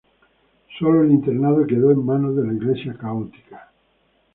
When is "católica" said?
2.95-3.69